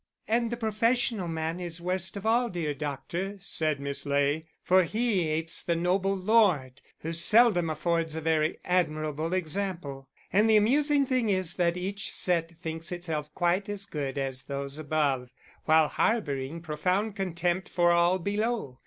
[0.27, 5.27] "And the professional man is worst of all, dear doctor," said Miss Ley, "for he
[5.29, 10.09] apes the noble lord, who seldom affords a very admirable example.
[10.33, 14.79] And the amusing thing is that each set thinks itself quite as good as those
[14.79, 15.29] above,
[15.65, 18.79] while harbouring profound contempt for all below.